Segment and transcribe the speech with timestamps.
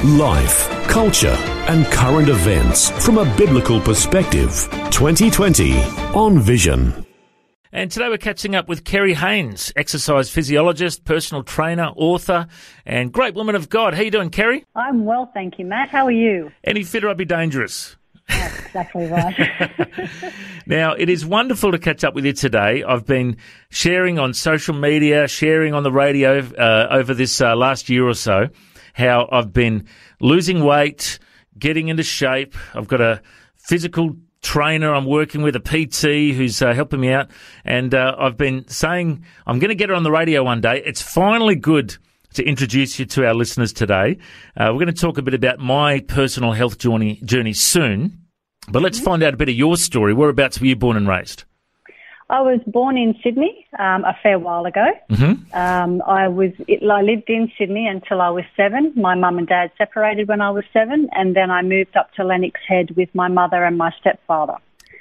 [0.00, 1.36] Life, culture,
[1.68, 4.50] and current events from a biblical perspective.
[4.90, 5.74] 2020
[6.12, 7.06] on Vision.
[7.70, 12.48] And today we're catching up with Kerry Haynes, exercise physiologist, personal trainer, author,
[12.84, 13.94] and great woman of God.
[13.94, 14.64] How you doing, Kerry?
[14.74, 15.90] I'm well, thank you, Matt.
[15.90, 16.50] How are you?
[16.64, 17.96] Any fitter, I'd be dangerous.
[18.28, 19.36] That's exactly right.
[20.66, 22.84] Now, it is wonderful to catch up with you today.
[22.84, 23.36] I've been
[23.70, 28.14] sharing on social media, sharing on the radio uh, over this uh, last year or
[28.14, 28.48] so,
[28.92, 29.86] how I've been
[30.20, 31.18] losing weight,
[31.58, 32.54] getting into shape.
[32.74, 33.22] I've got a
[33.56, 37.30] physical trainer I'm working with, a PT who's uh, helping me out.
[37.64, 40.82] And uh, I've been saying I'm going to get her on the radio one day.
[40.84, 41.96] It's finally good
[42.34, 44.18] to introduce you to our listeners today.
[44.56, 48.18] Uh, we're going to talk a bit about my personal health journey, journey soon.
[48.68, 50.14] But let's find out a bit of your story.
[50.14, 51.44] Whereabouts were you born and raised?
[52.32, 54.86] I was born in Sydney um, a fair while ago.
[55.10, 55.54] Mm-hmm.
[55.54, 58.92] Um, I was I lived in Sydney until I was seven.
[58.96, 62.24] My mum and dad separated when I was seven, and then I moved up to
[62.24, 64.56] Lennox Head with my mother and my stepfather.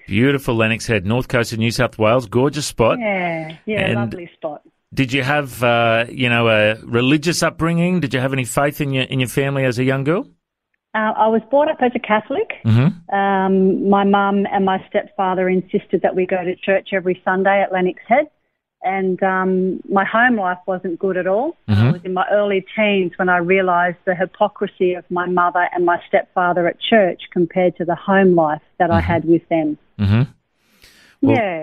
[0.08, 2.26] Beautiful Lennox Head, north coast of New South Wales.
[2.28, 3.00] Gorgeous spot.
[3.00, 4.62] Yeah, yeah, And- lovely spot.
[4.94, 8.02] Did you have, uh, you know, a religious upbringing?
[8.02, 10.28] Did you have any faith in your in your family as a young girl?
[10.94, 12.52] Uh, I was brought up as a Catholic.
[12.66, 13.16] Mm-hmm.
[13.16, 17.72] Um, my mum and my stepfather insisted that we go to church every Sunday at
[17.72, 18.30] Lennox Head.
[18.84, 21.56] And um, my home life wasn't good at all.
[21.70, 21.78] Mhm.
[21.78, 25.86] I was in my early teens when I realised the hypocrisy of my mother and
[25.86, 29.78] my stepfather at church compared to the home life that I had with them.
[30.00, 30.24] Mm-hmm.
[31.22, 31.61] Well, yeah.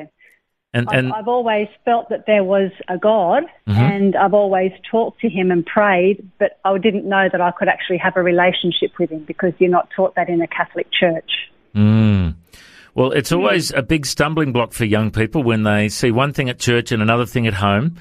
[0.86, 3.76] And I've, I've always felt that there was a God, Mhm.
[3.76, 7.69] and I've always talked to Him and prayed, but I didn't know that I could
[7.69, 11.30] actually have a relationship with Him because you're not taught that in a Catholic church.
[11.75, 12.34] Mm.
[12.94, 16.48] Well, it's always a big stumbling block for young people when they see one thing
[16.48, 17.97] at church and another thing at home.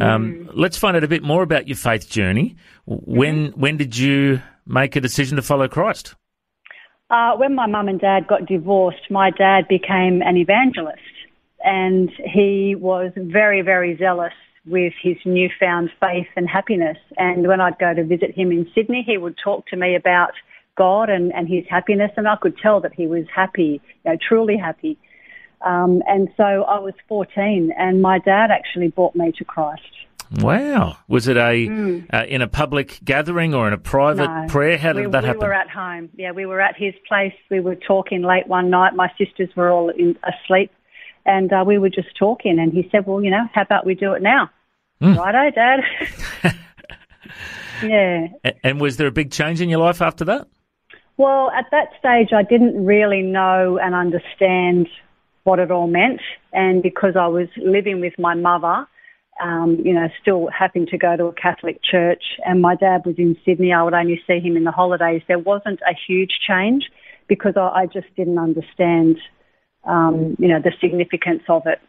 [0.00, 2.56] Um, Let's find out a bit more about your faith journey.
[2.84, 6.14] When when did you make a decision to follow Christ?
[7.10, 10.98] Uh, when my mum and dad got divorced, my dad became an evangelist,
[11.64, 14.32] and he was very, very zealous
[14.66, 16.96] with his newfound faith and happiness.
[17.18, 20.32] And when I'd go to visit him in Sydney, he would talk to me about
[20.76, 24.16] God and, and his happiness, and I could tell that he was happy, you know,
[24.28, 24.98] truly happy.
[25.60, 29.82] Um, and so I was 14, and my dad actually brought me to Christ.
[30.40, 34.46] Wow, was it a uh, in a public gathering or in a private No.
[34.48, 34.76] prayer?
[34.78, 35.40] How did we, that we happen?
[35.42, 36.08] were at home.
[36.16, 37.34] Yeah, we were at his place.
[37.50, 38.94] We were talking late one night.
[38.96, 40.72] My sisters were all in, asleep,
[41.26, 42.58] and uh, we were just talking.
[42.58, 44.50] And he said, "Well, you know, how about we do it now?"
[45.00, 45.14] Hmm.
[45.14, 45.80] Righto, Dad.
[47.82, 48.28] yeah.
[48.62, 50.46] And was there a big change in your life after that?
[51.16, 54.88] Well, at that stage, I didn't really know and understand
[55.44, 56.20] what it all meant.
[56.52, 58.86] And because I was living with my mother,
[59.42, 63.16] um, you know, still having to go to a Catholic church, and my dad was
[63.18, 65.22] in Sydney, I would only see him in the holidays.
[65.28, 66.84] There wasn't a huge change
[67.28, 69.18] because I, I just didn't understand,
[69.86, 71.80] um, you know, the significance of it.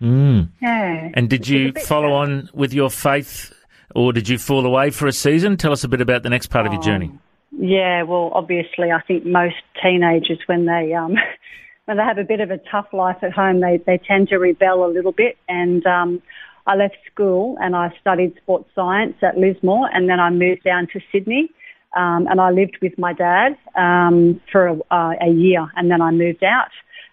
[0.00, 0.48] Mm.
[0.60, 1.10] Yeah.
[1.14, 3.52] And did It was a you follow on with your faith,
[3.94, 5.56] or did you fall away for a season?
[5.56, 7.12] Tell us a bit about the next part of your journey.
[7.52, 11.14] Yeah, well, obviously, I think most teenagers, when they um,
[11.84, 14.38] when they have a bit of a tough life at home, they they tend to
[14.38, 15.36] rebel a little bit.
[15.48, 16.22] And um,
[16.66, 20.88] I left school and I studied sports science at Lismore, and then I moved down
[20.92, 21.50] to Sydney.
[21.94, 26.00] Um, and I lived with my dad um, for a, uh, a year, and then
[26.00, 26.70] I moved out.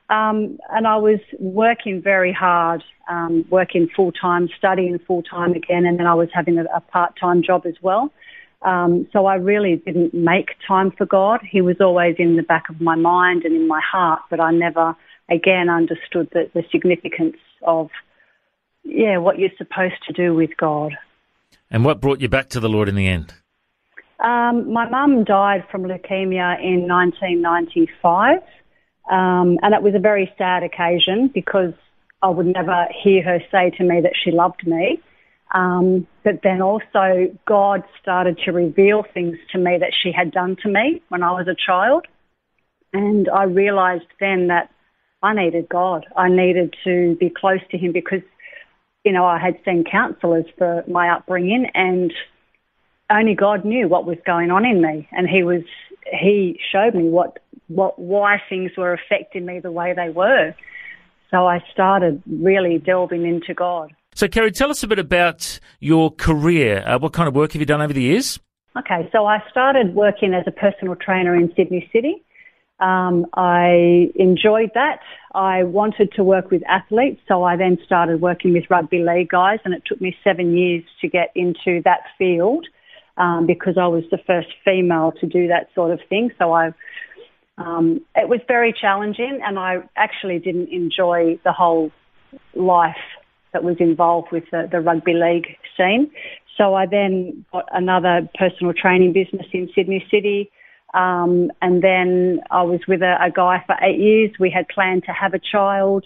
[0.09, 5.85] Um, and I was working very hard, um, working full time, studying full time again,
[5.85, 8.11] and then I was having a, a part time job as well.
[8.63, 11.41] Um, so I really didn't make time for God.
[11.49, 14.51] He was always in the back of my mind and in my heart, but I
[14.51, 14.95] never
[15.29, 17.89] again understood the, the significance of,
[18.83, 20.97] yeah, what you're supposed to do with God.
[21.71, 23.33] And what brought you back to the Lord in the end?
[24.19, 28.39] Um, my mum died from leukemia in 1995,
[29.09, 31.73] um, and it was a very sad occasion because
[32.21, 34.99] I would never hear her say to me that she loved me.
[35.51, 40.57] Um, but then also God started to reveal things to me that she had done
[40.61, 42.05] to me when I was a child.
[42.93, 44.69] And I realized then that
[45.23, 46.05] I needed God.
[46.15, 48.21] I needed to be close to him because,
[49.03, 52.13] you know, I had seen counselors for my upbringing and
[53.09, 55.07] only God knew what was going on in me.
[55.11, 55.63] And he was,
[56.11, 60.53] he showed me what what, why things were affecting me the way they were.
[61.31, 63.93] So I started really delving into God.
[64.15, 66.83] So, Kerry, tell us a bit about your career.
[66.85, 68.39] Uh, what kind of work have you done over the years?
[68.77, 72.23] Okay, so I started working as a personal trainer in Sydney City.
[72.79, 74.99] Um, I enjoyed that.
[75.35, 79.59] I wanted to work with athletes, so I then started working with rugby league guys,
[79.65, 82.65] and it took me seven years to get into that field
[83.17, 86.31] um, because I was the first female to do that sort of thing.
[86.39, 86.73] So I,
[87.59, 91.91] um, it was very challenging, and I actually didn't enjoy the whole
[92.55, 92.95] life
[93.53, 96.11] that was involved with the, the rugby league scene.
[96.57, 100.51] So I then got another personal training business in Sydney City.
[100.93, 104.31] Um, and then I was with a, a guy for eight years.
[104.39, 106.05] We had planned to have a child.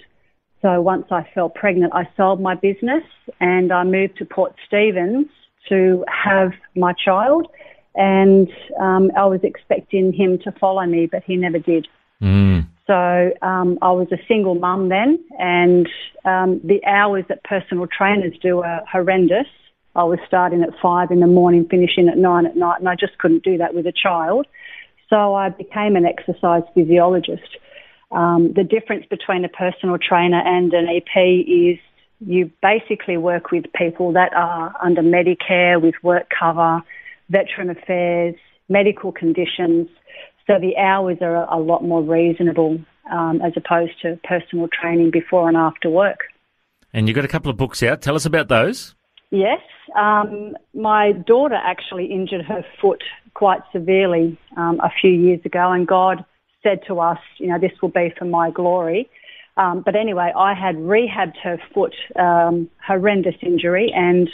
[0.61, 3.03] So once I fell pregnant, I sold my business
[3.39, 5.27] and I moved to Port Stephens
[5.69, 7.47] to have my child.
[7.95, 8.49] And
[8.79, 11.87] um, I was expecting him to follow me, but he never did.
[12.21, 12.67] Mm.
[12.87, 15.87] So um, I was a single mum then, and
[16.25, 19.47] um, the hours that personal trainers do are horrendous.
[19.95, 22.95] I was starting at five in the morning, finishing at nine at night, and I
[22.95, 24.47] just couldn't do that with a child.
[25.09, 27.57] So I became an exercise physiologist.
[28.11, 31.17] Um, the difference between a personal trainer and an EP
[31.47, 31.77] is
[32.19, 36.81] you basically work with people that are under Medicare with work cover,
[37.37, 38.35] veteran affairs,
[38.69, 39.89] medical conditions.
[40.47, 42.79] So the hours are a lot more reasonable
[43.11, 46.19] um, as opposed to personal training before and after work.
[46.93, 48.01] And you've got a couple of books out.
[48.01, 48.95] Tell us about those.
[49.31, 49.61] Yes.
[49.95, 53.03] Um, my daughter actually injured her foot
[53.33, 56.23] quite severely um, a few years ago, and God
[56.61, 59.09] said to us, you know, this will be for my glory.
[59.57, 64.29] Um, but anyway, I had rehabbed her foot, um, horrendous injury, and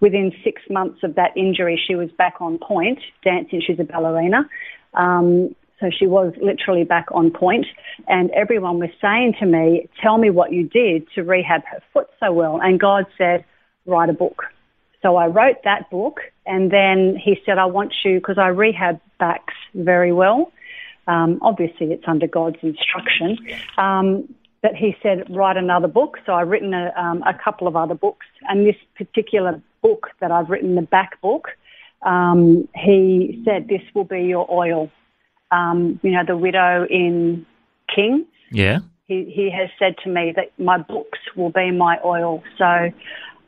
[0.00, 3.62] within six months of that injury, she was back on point, dancing.
[3.66, 4.48] She's a ballerina.
[4.94, 7.36] Um, so she was literally back on point.
[7.36, 7.66] point,
[8.08, 12.08] and everyone was saying to me, "Tell me what you did to rehab her foot
[12.18, 13.44] so well." And God said,
[13.84, 14.44] "Write a book."
[15.02, 19.00] So I wrote that book, and then He said, "I want you because I rehab
[19.18, 20.50] backs very well.
[21.06, 23.38] Um, obviously, it's under God's instruction."
[23.76, 26.18] Um, but he said, write another book.
[26.26, 28.26] So I've written a, um, a, couple of other books.
[28.48, 31.48] And this particular book that I've written, the back book,
[32.02, 34.90] um, he said, this will be your oil.
[35.50, 37.46] Um, you know, the widow in
[37.94, 38.26] King.
[38.50, 38.78] Yeah.
[39.06, 42.42] He, he has said to me that my books will be my oil.
[42.58, 42.90] So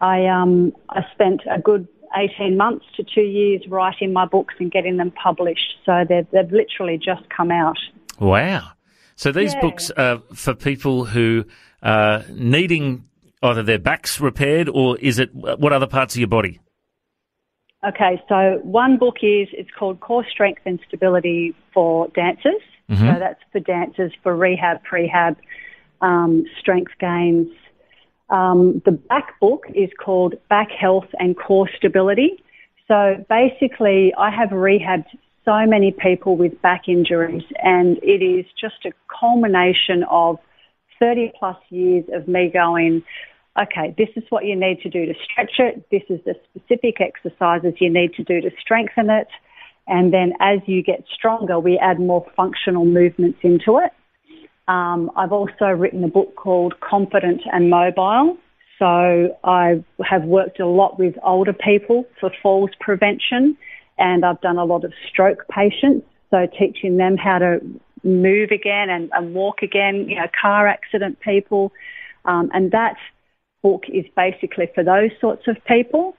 [0.00, 4.70] I, um, I spent a good 18 months to two years writing my books and
[4.70, 5.75] getting them published.
[5.85, 7.79] So they've, they've literally just come out.
[8.20, 8.69] Wow.
[9.17, 9.61] So these Yeah.
[9.61, 11.44] books are for people who
[11.82, 13.07] are needing
[13.43, 16.61] either their backs repaired or is it what other parts of your body?
[17.87, 22.61] Okay, so one book is it's called Core Strength and Stability for Dancers.
[22.90, 23.14] Mhm.
[23.14, 25.37] So that's for dancers for rehab, prehab,
[26.00, 27.49] um, strength gains.
[28.31, 32.43] Um, the back book is called Back Health and Core Stability.
[32.88, 35.06] So basically, I have rehabbed
[35.44, 40.38] so many people with back injuries, and it is just a culmination of
[41.00, 43.03] 30 plus years of me going,
[43.61, 45.89] okay, this is what you need to do to stretch it.
[45.91, 49.29] This is the specific exercises you need to do to strengthen it.
[49.87, 53.93] And then as you get stronger, we add more functional movements into it.
[54.69, 58.37] Um, I've also written a book called Confident and Mobile.
[58.78, 63.57] So I have worked a lot with older people for falls prevention
[63.99, 66.07] and I've done a lot of stroke patients.
[66.31, 67.61] So teaching them how to
[68.02, 71.73] move again and, and walk again, you know, car accident people.
[72.25, 72.97] Um, and that
[73.62, 76.17] book is basically for those sorts of people.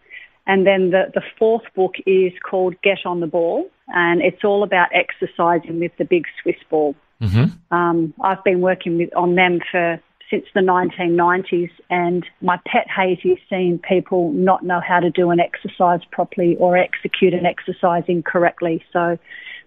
[0.47, 4.63] And then the, the fourth book is called Get on the Ball, and it's all
[4.63, 6.95] about exercising with the big Swiss ball.
[7.21, 7.75] Mm-hmm.
[7.75, 13.19] Um, I've been working with, on them for since the 1990s, and my pet hate
[13.23, 18.03] is seeing people not know how to do an exercise properly or execute an exercise
[18.07, 18.83] incorrectly.
[18.93, 19.17] So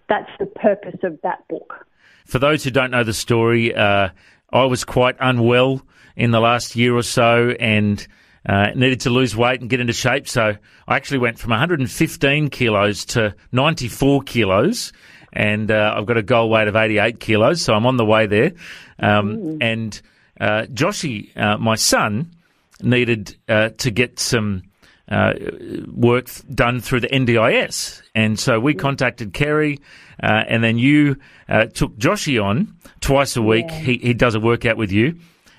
[0.08, 1.86] that's the purpose of that book.
[2.24, 4.10] For those who don't know the story, uh,
[4.52, 5.82] I was quite unwell
[6.16, 8.06] in the last year or so and
[8.46, 10.28] uh, needed to lose weight and get into shape.
[10.28, 10.56] So
[10.88, 14.92] I actually went from 115 kilos to 94 kilos.
[15.32, 18.26] And uh, I've got a goal weight of 88 kilos, so I'm on the way
[18.26, 18.52] there.
[18.98, 19.98] Um, and
[20.38, 22.32] uh, Joshy, uh, my son,
[22.82, 24.62] needed uh, to get some
[25.12, 25.34] uh,
[25.92, 28.02] work done through the NDIS.
[28.14, 29.78] And so we contacted Kerry,
[30.22, 31.16] uh, and then you
[31.48, 33.70] uh, took Joshy on twice a week.
[33.70, 35.18] He, he does a workout with you.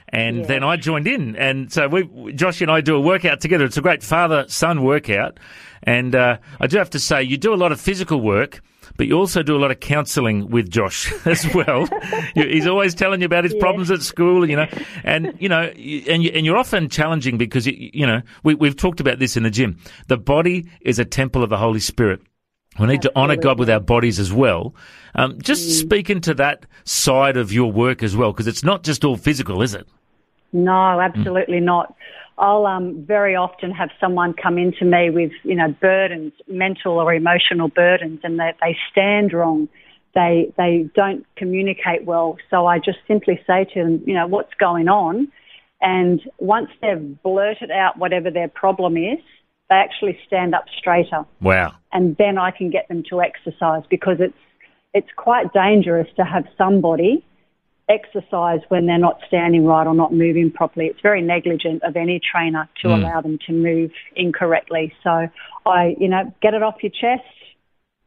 [0.09, 0.45] And Yeah.
[0.45, 1.35] then I joined in.
[1.35, 3.65] And so we, Joshy and I do a workout together.
[3.65, 5.39] It's a great father son workout.
[5.83, 8.61] And uh, I do have to say, you do a lot of physical work,
[8.97, 11.87] but you also do a lot of counselling with Josh as well.
[12.35, 14.67] He's always telling you about his problems at school, you know,
[15.03, 18.99] and you know, and you, and you're often challenging because you know we, we've talked
[18.99, 19.79] about this in the gym.
[20.07, 22.21] The body is a temple of the Holy Spirit.
[22.79, 23.09] We need Absolutely.
[23.09, 24.73] to honour God with our bodies as well.
[25.13, 25.81] Um, just mm.
[25.81, 29.61] speak into that side of your work as well, because it's not just all physical,
[29.61, 29.87] is it?
[30.53, 31.63] No, absolutely mm.
[31.63, 31.95] not.
[32.37, 37.13] I'll um, very often have someone come into me with, you know, burdens, mental or
[37.13, 39.69] emotional burdens, and they, they stand wrong.
[40.15, 42.37] They they don't communicate well.
[42.49, 45.31] So I just simply say to them, you know, what's going on?
[45.81, 49.19] And once they've blurted out whatever their problem is,
[49.69, 51.25] they actually stand up straighter.
[51.41, 51.73] Wow.
[51.91, 54.37] And then I can get them to exercise because it's
[54.93, 57.25] it's quite dangerous to have somebody
[57.89, 60.87] exercise when they're not standing right or not moving properly.
[60.87, 62.97] It's very negligent of any trainer to mm.
[62.97, 64.93] allow them to move incorrectly.
[65.03, 65.27] So
[65.65, 67.27] I, you know, get it off your chest,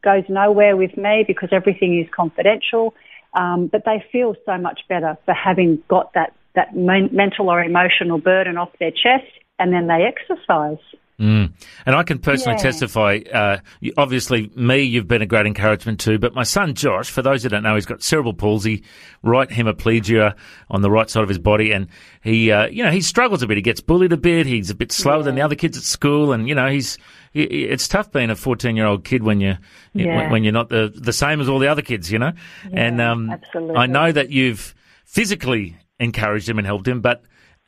[0.02, 2.94] goes nowhere with me because everything is confidential.
[3.34, 7.62] Um, but they feel so much better for having got that, that men- mental or
[7.62, 10.78] emotional burden off their chest and then they exercise.
[11.18, 11.52] Mm.
[11.86, 12.62] And I can personally yeah.
[12.62, 13.20] testify.
[13.32, 13.58] Uh,
[13.96, 16.18] obviously, me, you've been a great encouragement too.
[16.18, 18.82] But my son Josh, for those who don't know, he's got cerebral palsy,
[19.22, 20.34] right hemiplegia
[20.68, 21.88] on the right side of his body, and
[22.22, 23.56] he, uh, you know, he struggles a bit.
[23.56, 24.46] He gets bullied a bit.
[24.46, 25.22] He's a bit slower yeah.
[25.22, 26.98] than the other kids at school, and you know, he's.
[27.38, 29.58] It's tough being a 14 year old kid when you
[29.92, 30.30] yeah.
[30.30, 32.32] when you're not the the same as all the other kids, you know.
[32.72, 33.76] and um, absolutely.
[33.76, 37.24] I know that you've physically encouraged him and helped him, but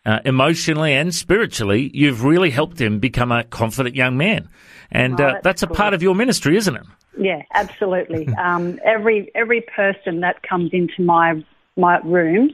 [0.06, 4.48] uh, emotionally and spiritually, you've really helped him become a confident young man.
[4.90, 6.86] And oh, uh, that's, that's, a part of your ministry, isn't it?
[7.18, 8.28] Yeah, absolutely.
[8.38, 11.44] um, every every person that comes into my
[11.76, 12.52] my rooms,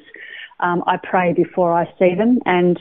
[0.60, 2.78] um, I pray before I see them, and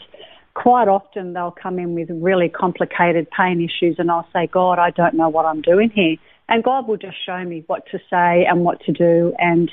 [0.54, 4.92] quite often they'll come in with really complicated pain issues, and I'll say, God, I
[4.92, 6.16] don't know what I'm doing here,
[6.50, 9.70] and God will just show me what to say and what to do, and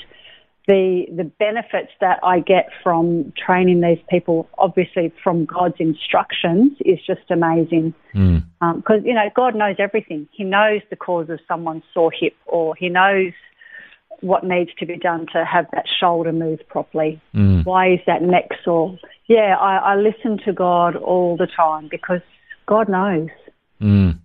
[0.71, 7.01] the the benefits that I get from training these people, obviously from God's instructions, is
[7.05, 7.93] just amazing.
[8.13, 8.45] Because mm.
[8.61, 10.29] um, you know God knows everything.
[10.31, 13.33] He knows the cause of someone's sore hip, or He knows
[14.21, 17.21] what needs to be done to have that shoulder move properly.
[17.35, 17.65] Mm.
[17.65, 18.97] Why is that neck sore?
[19.27, 22.21] Yeah, I, I, listen to God all the time because
[22.67, 23.31] God knows.
[23.81, 24.20] Mm.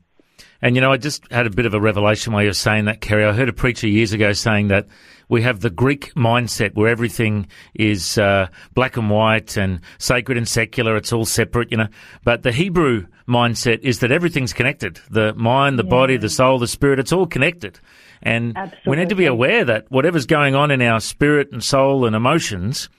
[0.62, 2.86] And you know, I just had a bit of a revelation while you were saying
[2.86, 3.26] that, Kerry.
[3.26, 4.88] I heard a preacher years ago saying that
[5.30, 10.48] we have the Greek mindset where everything is uh, black and white and sacred and
[10.48, 10.96] secular.
[10.96, 11.88] It's all separate, you know.
[12.24, 15.00] But the Hebrew mindset is that everything's connected.
[15.10, 15.90] The mind, the yeah.
[15.90, 17.80] body, the soul, the spirit, it's all connected.
[18.22, 18.90] And Absolutely.
[18.90, 22.16] we need to be aware that whatever's going on in our spirit and soul and
[22.16, 22.90] emotions,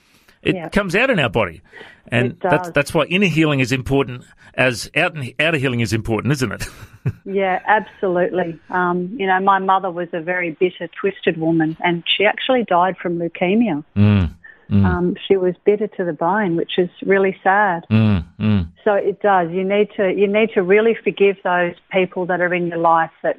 [0.42, 0.68] it yeah.
[0.68, 1.62] comes out in our body.
[2.08, 4.24] And that's, that's why inner healing is important
[4.56, 6.68] as out, outer healing is important, isn't it?
[7.24, 8.58] yeah, absolutely.
[8.70, 12.96] Um, you know, my mother was a very bitter, twisted woman, and she actually died
[12.96, 13.84] from leukemia.
[13.96, 14.34] Mm,
[14.70, 14.84] mm.
[14.84, 17.84] Um, she was bitter to the bone, which is really sad.
[17.90, 19.50] Mm, mm, so it does.
[19.50, 23.12] You need to you need to really forgive those people that are in your life
[23.22, 23.36] that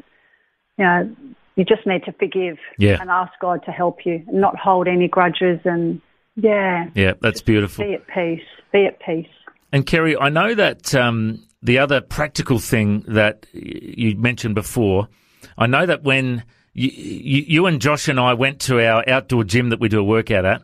[0.78, 1.16] you know
[1.56, 3.02] you just need to forgive yeah.
[3.02, 6.02] and ask God to help you, not hold any grudges and
[6.38, 6.86] yeah.
[6.94, 7.84] Yeah, that's beautiful.
[7.84, 8.46] Be at peace.
[8.72, 9.28] Be at peace.
[9.72, 15.10] And Kerry, I know that um, the other practical thing that you mentioned before,
[15.58, 16.44] I know that when
[16.74, 20.00] you, you, you, and Josh and I went to our outdoor gym that we do
[20.00, 20.62] a workout at,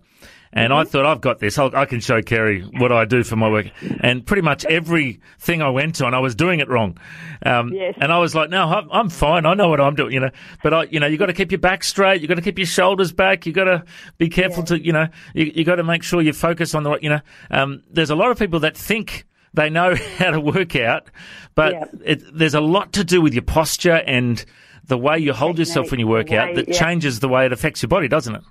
[0.54, 0.80] and mm-hmm.
[0.80, 1.58] I thought, I've got this.
[1.58, 3.68] I'll, i can show Kerry what I do for my work.
[4.00, 6.98] And pretty much everything I went on, I was doing it wrong.
[7.44, 7.96] Um, yes.
[7.98, 9.46] And I was like, no, I'm, I'm, fine.
[9.46, 10.30] I know what I'm doing, you know.
[10.62, 12.22] But I, you know, you've got to keep your back straight.
[12.22, 13.46] You've got to keep your shoulders back.
[13.46, 13.84] You've got to
[14.18, 14.78] be careful yeah.
[14.78, 17.10] to, you know, you, you got to make sure you focus on the, right, you
[17.10, 21.10] know, um, there's a lot of people that think they know how to work out,
[21.56, 21.86] but yeah.
[22.06, 24.46] it, there's a lot to do with your posture and
[24.86, 26.78] the way you hold yourself when you work out that yeah.
[26.78, 28.44] changes the way it affects your body, doesn't it?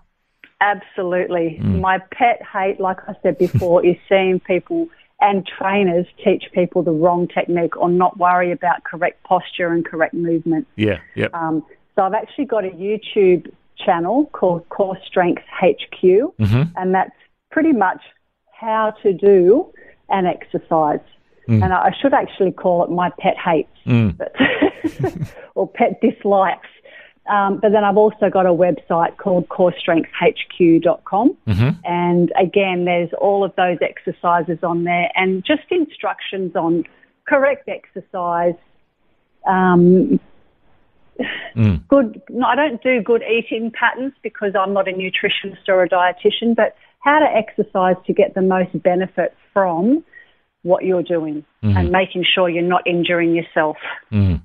[0.62, 1.58] Absolutely.
[1.60, 1.80] Mm.
[1.80, 4.88] My pet hate, like I said before, is seeing people
[5.20, 10.14] and trainers teach people the wrong technique or not worry about correct posture and correct
[10.14, 10.66] movement.
[10.76, 11.28] Yeah, yeah.
[11.34, 11.64] Um,
[11.94, 16.62] so I've actually got a YouTube channel called Core Strength HQ, mm-hmm.
[16.76, 17.10] and that's
[17.50, 18.00] pretty much
[18.52, 19.72] how to do
[20.08, 21.00] an exercise.
[21.48, 21.64] Mm.
[21.64, 24.16] And I should actually call it my pet hates mm.
[24.16, 24.32] but
[25.54, 26.68] or pet dislikes.
[27.30, 31.36] Um, but then I've also got a website called corestrengthhq.com.
[31.46, 31.70] Mm-hmm.
[31.84, 36.84] And again, there's all of those exercises on there and just instructions on
[37.26, 38.54] correct exercise.
[39.46, 40.18] Um,
[41.56, 41.88] mm.
[41.88, 42.22] Good.
[42.28, 46.56] No, I don't do good eating patterns because I'm not a nutritionist or a dietitian,
[46.56, 50.04] but how to exercise to get the most benefit from
[50.62, 51.76] what you're doing mm-hmm.
[51.76, 53.76] and making sure you're not injuring yourself.
[54.12, 54.42] Mm.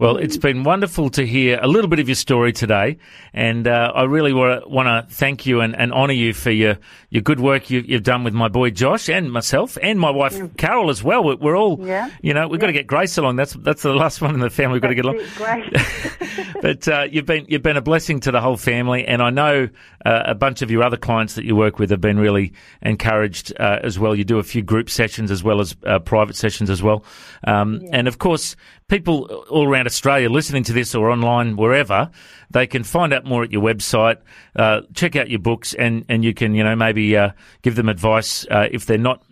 [0.00, 2.98] Well, it's been wonderful to hear a little bit of your story today,
[3.32, 6.78] and uh, I really want to thank you and, and honour you for your,
[7.10, 10.56] your good work you, have done with my boy Josh and myself and my wife
[10.56, 11.24] Carol as well.
[11.24, 12.10] We're, we're all, yeah.
[12.22, 12.60] you know, we've yeah.
[12.60, 13.34] got to get Grace along.
[13.34, 14.74] That's that's the last one in the family.
[14.74, 15.18] We've got to get along.
[16.60, 19.68] But uh, you've been you've been a blessing to the whole family, and I know
[20.04, 22.52] uh, a bunch of your other clients that you work with have been really
[22.82, 24.14] encouraged uh, as well.
[24.14, 27.04] You do a few group sessions as well as uh, private sessions as well,
[27.44, 27.90] um, yeah.
[27.92, 28.56] and of course
[28.88, 32.10] people all around Australia listening to this or online, wherever,
[32.50, 34.16] they can find out more at your website,
[34.56, 37.30] uh, check out your books, and, and you can, you know, maybe uh,
[37.62, 39.22] give them advice uh, if they're not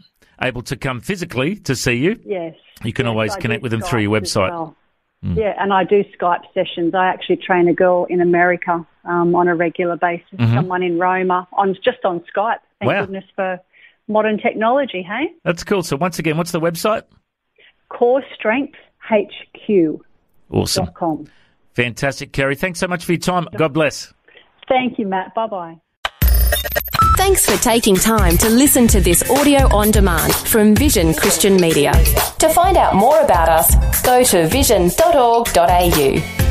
[0.43, 2.21] able to come physically to see you.
[2.25, 2.55] Yes.
[2.85, 4.51] You can yes, always I connect with them through your website.
[4.51, 4.77] Well.
[5.25, 5.37] Mm.
[5.37, 6.95] Yeah, and I do Skype sessions.
[6.95, 10.55] I actually train a girl in America um, on a regular basis, mm-hmm.
[10.55, 12.59] someone in Roma, on just on Skype.
[12.81, 13.01] Thank wow.
[13.01, 13.59] goodness for
[14.09, 15.33] modern technology, hey?
[15.43, 15.83] That's cool.
[15.83, 17.05] So once again, what's the website?
[17.89, 18.77] Core Strength.
[20.51, 20.87] Awesome.
[20.89, 21.27] Com.
[21.75, 22.57] Fantastic, Kerry.
[22.57, 23.49] Thanks so much for your time.
[23.57, 24.13] God bless.
[24.69, 25.35] Thank you, Matt.
[25.35, 25.81] Bye bye.
[27.17, 31.93] Thanks for taking time to listen to this audio on demand from Vision Christian Media.
[32.39, 36.46] To find out more about us, go to vision.org.au.